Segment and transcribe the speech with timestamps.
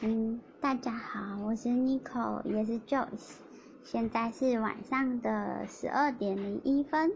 [0.00, 3.38] 嗯，大家好，我是 Nico，也是 Joyce。
[3.82, 7.10] 现在是晚上的十二点零一分。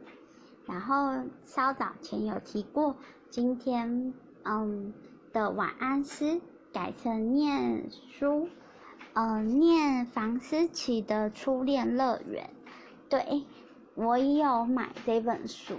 [0.66, 2.96] 然后稍早前有提过，
[3.30, 4.92] 今天嗯
[5.32, 6.40] 的晚安诗
[6.72, 8.48] 改成念书，
[9.12, 12.50] 嗯念房思琪的《初恋乐园》。
[13.08, 13.44] 对，
[13.94, 15.76] 我也有买这本书，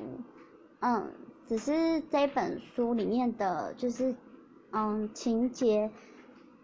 [0.79, 1.11] 嗯，
[1.49, 4.15] 只是这本书里面的就是
[4.71, 5.91] 嗯情节。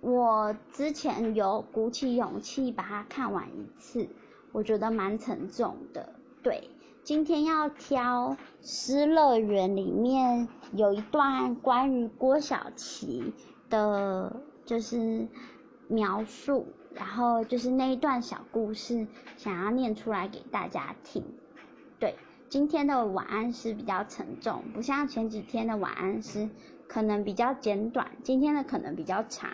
[0.01, 4.07] 我之前有鼓起勇气把它看完一次，
[4.53, 6.13] 我觉得蛮沉重的。
[6.41, 6.69] 对，
[7.03, 8.29] 今天要挑
[8.61, 13.33] 《失乐园》里面有一段关于郭晓琪
[13.69, 15.27] 的，就是
[15.89, 21.21] 描述，然后就是那一段小故事，想要念出来给大家听。
[21.99, 22.15] 对，
[22.47, 26.49] 今天的晚安诗比较沉重，不像前几天的晚安诗
[26.87, 29.51] 可能比较简短，今天的可能比较长。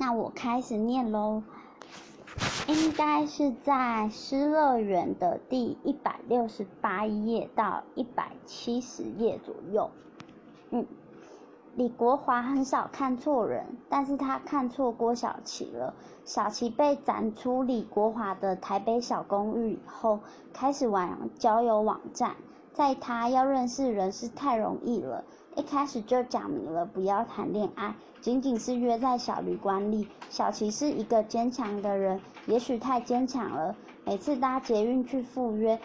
[0.00, 1.42] 那我开始念喽，
[2.66, 9.90] 应该是在《失乐园》的第一百六十八页到一百七十页左右。
[10.70, 10.86] 嗯，
[11.76, 15.92] 李国华很少看错人，但是他看错郭小琪了。
[16.24, 20.20] 小琪被赶出李国华的台北小公寓以后，
[20.54, 22.36] 开始玩交友网站。
[22.72, 25.24] 在他要认识人是太容易了，
[25.56, 30.08] 一开始就讲明了不要谈恋爱，仅仅是约在小旅馆里。
[30.28, 33.74] 小琪是一个坚强的人，也许太坚强了。
[34.04, 35.78] 每次搭捷运去赴约，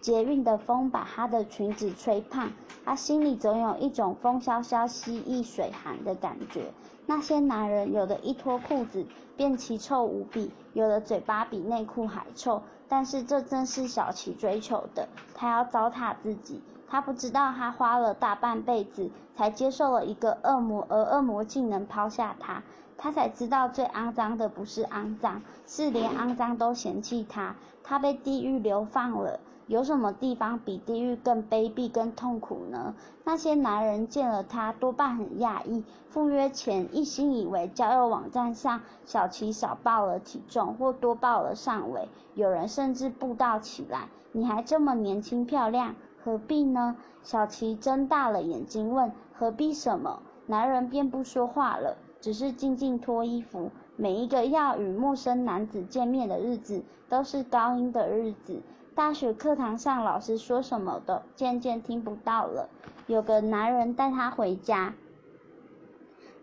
[0.00, 2.50] 捷运的风把她的裙子吹胖，
[2.84, 6.72] 她心里总有一种风萧萧兮易水寒的感觉。
[7.04, 9.04] 那些男人有的一脱裤子
[9.36, 12.62] 便奇臭无比，有的嘴巴比内裤还臭。
[12.88, 16.62] 但是这正是小琪追求的，他要糟蹋自己。
[16.90, 22.62] 他不知道他花了大半辈子才接受了一个恶魔，而恶魔竟能抛下他。
[22.98, 27.54] 他才知道最肮脏的不是肮脏，是连肮脏都嫌弃他。
[27.84, 29.38] 他被地狱流放了。
[29.68, 32.92] 有什么地方比地狱更卑鄙、更痛苦呢？
[33.22, 35.84] 那些男人见了他，多半很讶异。
[36.08, 42.08] 赴约前，一心以为交友网站上小琪少报了体重，或多报了上围。
[42.34, 45.94] 有人甚至布道起来：“你还这么年轻漂亮，
[46.24, 53.70] 何必呢？”小琪睁大了眼睛问：“何必什么？”男人便不说话了，只是静静脱衣服。
[53.96, 58.62] 每一个要与陌生男子见面的日子，都是高音的日子。
[58.94, 62.68] 大学课堂上，老师说什么的，渐渐听不到了。
[63.06, 64.94] 有个男人带他回家，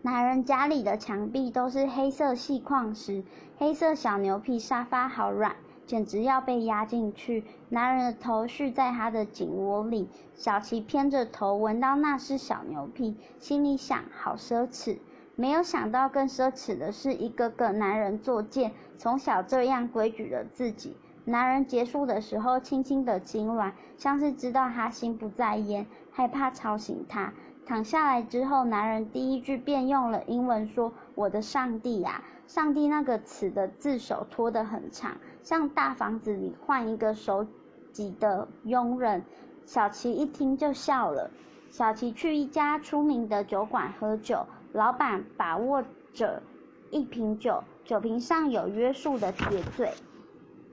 [0.02, 3.24] 男人家里的墙壁都是黑色细矿石，
[3.58, 5.56] 黑色小牛皮沙发好软，
[5.88, 7.44] 简直要被压进去。
[7.70, 14.98] 男人的头蓄在他的颈窝里，小琪偏着头，闻到那是小牛皮，心里想：好奢侈。
[15.34, 20.94] 没有想到更奢侈的是，一个个男人作贱，从小这样规矩的自己。
[21.24, 27.32] 男人结束的时候，轻轻的痉挛，像是知道他心不在焉，害怕吵醒他。
[27.68, 37.46] 躺下来之后，男人第一句便用了英文说：“我的上帝呀！”上帝那个词的字首拖得很长，像大房子里换一个手
[37.92, 39.22] 挤的佣人。
[39.66, 41.30] 小琪一听就笑了。
[41.70, 46.42] 小琪去一家出名的酒馆喝酒，老板把握着
[46.90, 49.92] 一瓶酒，酒瓶上有约束的铁嘴。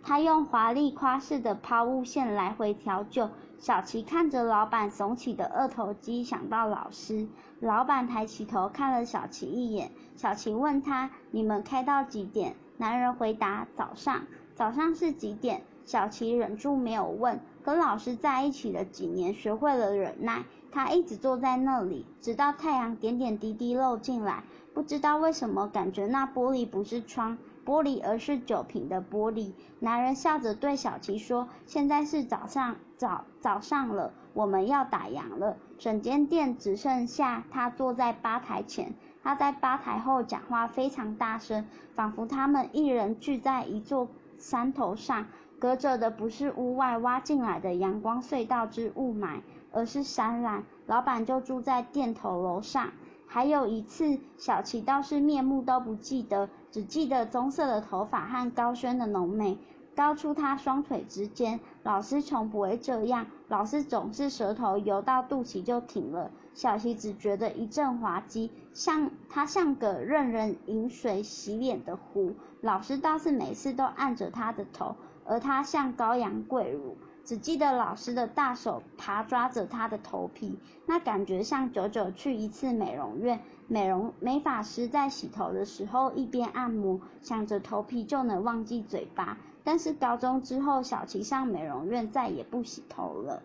[0.02, 3.30] 他用华丽夸饰的抛物线来回调酒。
[3.60, 7.28] 小琪看着老板耸起的二头肌，想到老师。
[7.60, 9.92] 老板抬起头看了小琪一眼。
[10.16, 14.24] 小琪问他：“你们开到几点？”男人回答：“早上。”
[14.56, 15.64] 早上是几点？
[15.86, 17.40] 小琪忍住没有问。
[17.64, 20.44] 跟老师在一起的几年，学会了忍耐。
[20.72, 24.44] 他一直坐在那里，直到太阳点点滴滴漏进来。
[24.76, 27.38] 不知道为什么，感觉那玻璃不是窗。
[27.66, 29.54] 玻璃，而是酒瓶的玻璃。
[29.80, 35.56] 男人笑着对小琪说：“现在是早上，早早上了，我们要打烊了。
[35.80, 38.94] 整间店只剩下他坐在吧台前。
[39.24, 45.26] 他在吧台后讲话非常大声，仿佛他们一人聚在一座山头上，
[45.58, 49.40] 隔着的不是屋外挖进来的阳光隧道之雾霾，
[49.72, 50.64] 而是山岚。
[50.86, 52.92] 老板就住在店头楼上。”
[53.36, 59.58] 还有一次，小琪倒是面目都不记得，只记得棕色的头发和高轩的浓眉，
[59.94, 61.60] 高出他双腿之间。
[61.84, 66.32] 老师从不会这样，老师总是舌头游到肚脐就停了。
[66.54, 72.32] 小琪只觉得一阵滑稽，像他像个任人饮水洗脸的壶。
[72.62, 74.96] 老师倒是每次都按着他的头，
[75.26, 76.96] 而他像羔羊跪乳。
[77.26, 89.40] 只记得老师的大手爬抓着他的头皮，那感觉像久久去一次美容院，美容美发师在洗头的时候一边按摩，想着头皮就能忘记嘴巴。
[89.64, 93.42] 但是高中之后，小琪上美容院再也不洗头了。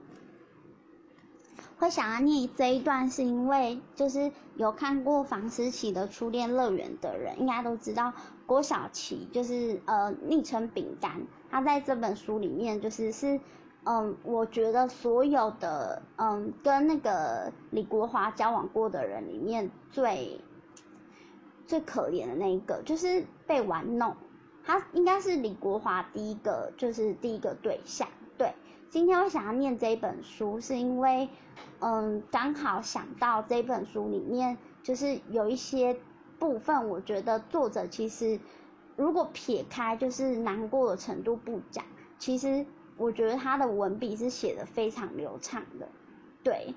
[1.78, 8.12] 会想要念这一段，是因为就是有看过房思琪的初恋乐园的人，应该都知道
[8.44, 13.40] 郭晓琪就是呃昵称饼干，他在这本书里面就是是
[13.84, 20.40] 嗯，我觉得所有的嗯跟那个李国华交往过的人里面最
[21.66, 24.16] 最可怜的那一个，就是被玩弄，
[24.64, 28.08] 他应该是李国华第一个就是第一个对象。
[28.36, 28.54] 对，
[28.88, 31.28] 今天我想要念这本书，是因为。
[31.82, 35.98] 嗯，刚好想到这本书里面，就是有一些
[36.38, 38.38] 部分，我觉得作者其实
[38.96, 41.84] 如果撇开就是难过的程度不讲，
[42.18, 42.64] 其实
[43.00, 45.88] 我觉得他的文笔是写的非常流畅的。
[46.44, 46.74] 对，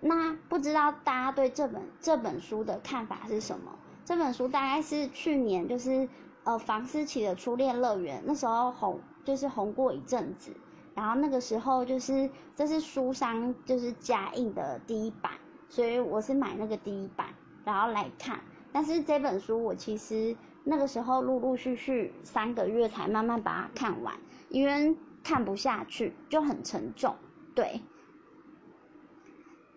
[0.00, 3.76] 那不知道大家对这本这本书的看法是什么？
[4.04, 6.08] 这本书大概是去年就是
[6.44, 10.52] 呃房思琪的初恋乐园那时候红，就是红过一阵子。
[10.94, 15.32] 然后那个时候就是这是书商就是加印的第一版，
[15.68, 17.26] 所以我是买那个第一版，
[17.64, 18.38] 然后来看。
[18.72, 24.14] 但是这本书我其实那个时候陆陆续续三个月才慢慢把它看完，
[24.48, 24.96] 因为
[25.26, 27.16] 看不下去就很沉重，
[27.52, 27.82] 对。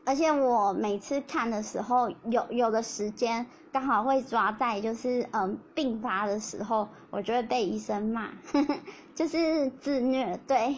[0.05, 8.29] 而且我每次看的时候，有有的时间刚好会抓在就是嗯病发的时候，我就会被医生骂，
[9.15, 10.75] 就是自虐，对。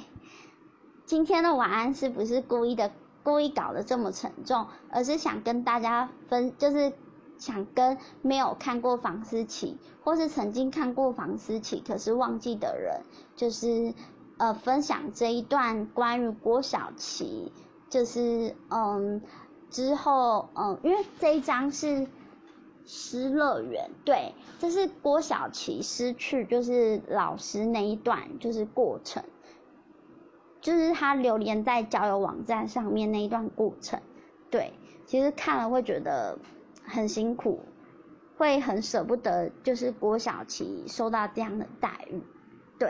[1.05, 2.89] 今天的晚安是不是故意的，
[3.23, 6.93] 故意搞得这么沉重，而是想跟大家分，就是
[7.37, 13.01] 想跟没有看过房思琪，或是曾经看过房思琪可是忘记的人，
[13.35, 13.93] 就是
[14.41, 17.51] 呃分享这一段关于郭晓琪，
[17.91, 19.21] 就是嗯
[19.69, 22.07] 之后嗯，因为这一章是
[22.83, 29.23] 失乐园，对，这是郭晓琪失去就是老师那一段就是过程。
[30.59, 34.01] 就是他流连在交友网站上面那一段过程，
[34.49, 34.73] 对，
[35.05, 36.39] 其实看了会觉得
[36.83, 37.59] 很辛苦，
[38.37, 42.21] 会很舍不得，就是郭晓琪受到这样的待遇，
[42.79, 42.89] 对。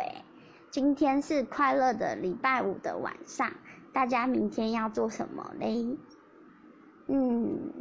[0.71, 3.51] 今天是快乐的礼拜五的晚上，
[3.91, 5.97] 大家明天要做什么嘞？
[7.07, 7.73] 嗯，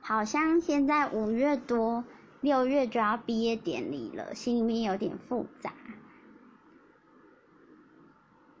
[0.00, 2.04] 好像现在五月多，
[2.40, 5.74] 六月就要毕业典礼了，心里面有点复杂。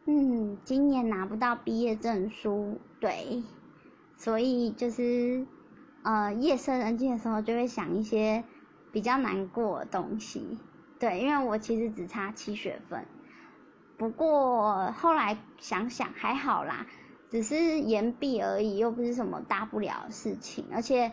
[0.04, 3.42] 嗯，今年拿不到毕业证书，对，
[4.18, 5.46] 所以就是，
[6.02, 8.44] 呃，夜深人静的时候就会想一些
[8.92, 10.58] 比较难过的东西，
[10.98, 13.04] 对，因为我其实只差七学分，
[13.98, 16.86] 不过后来想想还好啦，
[17.30, 21.12] 只是延毕而已，又不是什么大不了的事情，而且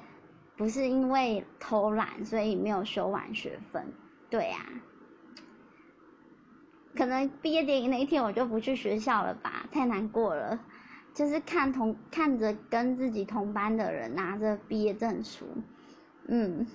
[0.55, 3.93] 不是因为偷懒所以没有修完学分，
[4.29, 4.57] 对呀。
[6.95, 10.59] 可能毕业典礼那一天我就不去学校了吧，太难过了。
[11.15, 15.45] 就是看同看着跟自己同班的人拿着毕业证书，
[16.27, 16.65] 嗯，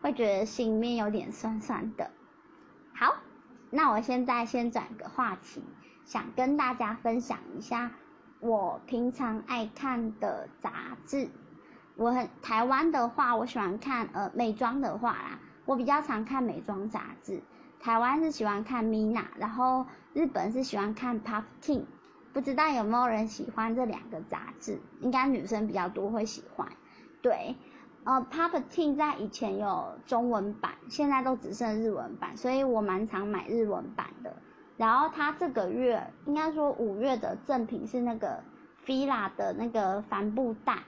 [0.00, 2.10] 会觉得心里面有点酸酸的。
[3.74, 5.62] 那我现在先转个话题，
[6.04, 7.90] 想跟大家分享一下
[8.38, 11.30] 我平常爱看的杂志。
[11.96, 17.42] 我很台湾的话，我喜欢看呃美妆的话啦，我比较常看美妆杂志。
[17.80, 21.84] 台湾是喜欢看 Mina，然后日本是喜欢看 Pop Teen，
[22.34, 24.80] 不知道有没有人喜欢这两个杂志？
[25.00, 26.68] 应该女生比较多会喜欢。
[27.22, 27.56] 对，
[28.04, 34.34] 呃，Pop Teen 在以前有中文版，现在都只剩日文版，所以我蛮常买日文版的。
[34.76, 38.42] 然后它这个月，应该说五月的赠品是那个
[38.84, 40.78] Fila 的那个帆布袋，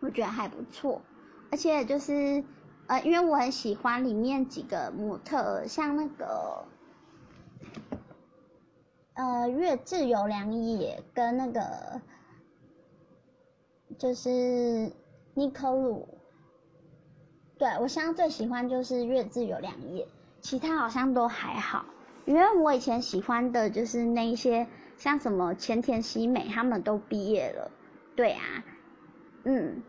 [0.00, 1.02] 我觉得还不错，
[1.50, 2.44] 而且就是。
[2.88, 6.64] 呃，因为我很喜欢里面几个模特，像那个，
[9.12, 12.00] 呃，月志有良也跟那个，
[13.98, 14.90] 就是
[15.38, 16.08] 尼可鲁，
[17.56, 20.08] 对我现在最喜欢就是月志有良也，
[20.40, 21.86] 其他好像都还好，
[22.24, 24.66] 因为我以前喜欢的就是那一些
[24.96, 27.70] 像什么前田希美他们都毕业了，
[28.16, 28.64] 对啊，
[29.44, 29.82] 嗯，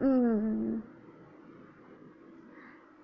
[0.00, 0.82] 嗯。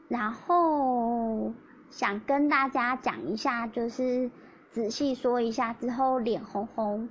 [0.08, 1.52] 然后
[1.90, 4.30] 想跟大家讲一下，就是
[4.70, 7.08] 仔细说一下之后脸红红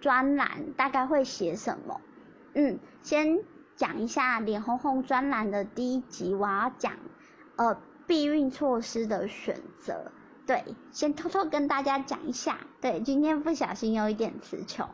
[0.00, 2.00] 专栏大概会写什么。
[2.54, 3.38] 嗯，先
[3.76, 6.94] 讲一下脸红红专栏的第一集，我要讲
[7.56, 10.10] 呃避孕措施的选择。
[10.46, 12.58] 对，先偷偷跟大家讲一下。
[12.80, 14.88] 对，今天不小心有一点词穷。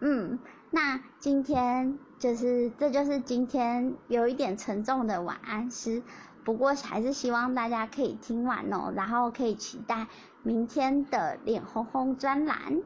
[0.00, 0.38] 嗯，
[0.70, 6.02] 那今天就是这就是今天有一点沉重的晚安诗，
[6.44, 10.08] 不过还是希望大家可以听完哦，然后可以期待
[10.42, 12.82] 明天的脸红红专栏。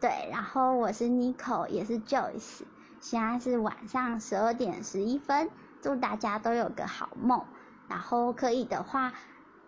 [0.00, 2.60] 对，然后我是 Nico，也是 Joyce，
[3.04, 5.50] 现在是晚上十二点十一分，
[5.82, 7.44] 祝大家都有个好梦。
[7.86, 9.12] 然后可以的话，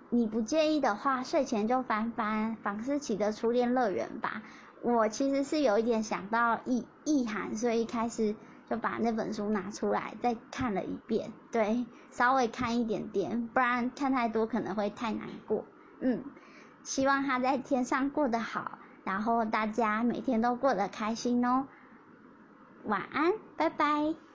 [0.08, 4.40] 你不介意的话，睡前就翻翻房思琪的初恋乐园吧。
[4.80, 8.34] 我其实是有一点想到意意涵，所以一开始
[8.70, 11.30] 就把那本书拿出来再看了一遍。
[11.52, 15.62] 对，稍微看一点点，不然看太多可能会太难过。
[16.00, 16.24] 嗯，
[16.84, 21.66] 希望他在天上过得好，然后大家每天都过得开心哦。
[22.86, 24.25] 晚安，拜拜。